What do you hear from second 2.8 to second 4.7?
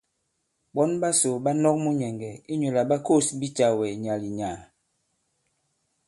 ɓa kǒs bicàwɛ nyàà-lì- nyàà.